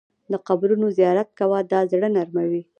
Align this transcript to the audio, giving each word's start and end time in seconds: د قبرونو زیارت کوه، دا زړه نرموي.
د 0.31 0.33
قبرونو 0.47 0.87
زیارت 0.97 1.29
کوه، 1.39 1.59
دا 1.71 1.79
زړه 1.91 2.07
نرموي. 2.15 2.61